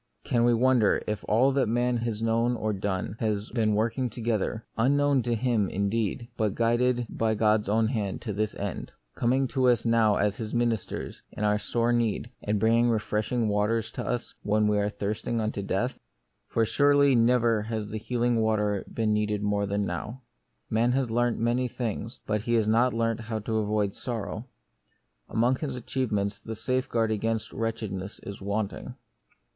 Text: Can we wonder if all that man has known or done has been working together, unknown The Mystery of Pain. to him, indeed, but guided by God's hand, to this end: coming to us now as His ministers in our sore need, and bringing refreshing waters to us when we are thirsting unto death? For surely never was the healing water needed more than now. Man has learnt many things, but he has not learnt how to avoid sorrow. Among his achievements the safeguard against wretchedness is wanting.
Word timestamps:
Can 0.23 0.45
we 0.45 0.53
wonder 0.55 1.03
if 1.05 1.23
all 1.27 1.51
that 1.51 1.67
man 1.69 1.97
has 1.97 2.23
known 2.23 2.55
or 2.55 2.73
done 2.73 3.17
has 3.19 3.51
been 3.51 3.75
working 3.75 4.09
together, 4.09 4.65
unknown 4.75 5.21
The 5.21 5.29
Mystery 5.29 5.33
of 5.33 5.37
Pain. 5.37 5.37
to 5.37 5.43
him, 5.43 5.69
indeed, 5.69 6.27
but 6.37 6.55
guided 6.55 7.05
by 7.07 7.35
God's 7.35 7.67
hand, 7.67 8.19
to 8.23 8.33
this 8.33 8.55
end: 8.55 8.91
coming 9.13 9.47
to 9.49 9.67
us 9.69 9.85
now 9.85 10.15
as 10.15 10.37
His 10.37 10.55
ministers 10.55 11.21
in 11.33 11.43
our 11.43 11.59
sore 11.59 11.93
need, 11.93 12.31
and 12.41 12.59
bringing 12.59 12.89
refreshing 12.89 13.47
waters 13.47 13.91
to 13.91 14.03
us 14.03 14.33
when 14.41 14.65
we 14.65 14.79
are 14.79 14.89
thirsting 14.89 15.39
unto 15.39 15.61
death? 15.61 15.99
For 16.47 16.65
surely 16.65 17.13
never 17.13 17.67
was 17.69 17.89
the 17.89 17.99
healing 17.99 18.37
water 18.41 18.83
needed 18.97 19.43
more 19.43 19.67
than 19.67 19.85
now. 19.85 20.23
Man 20.67 20.93
has 20.93 21.11
learnt 21.11 21.37
many 21.37 21.67
things, 21.67 22.21
but 22.25 22.41
he 22.41 22.55
has 22.55 22.67
not 22.67 22.91
learnt 22.95 23.19
how 23.19 23.37
to 23.37 23.57
avoid 23.59 23.93
sorrow. 23.93 24.47
Among 25.29 25.57
his 25.57 25.75
achievements 25.75 26.39
the 26.39 26.55
safeguard 26.55 27.11
against 27.11 27.53
wretchedness 27.53 28.19
is 28.23 28.41
wanting. 28.41 28.95